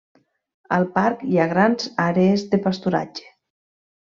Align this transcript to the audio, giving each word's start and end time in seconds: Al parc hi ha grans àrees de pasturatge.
Al 0.77 0.85
parc 0.95 1.21
hi 1.33 1.37
ha 1.39 1.45
grans 1.53 1.91
àrees 2.07 2.47
de 2.55 2.61
pasturatge. 2.65 3.29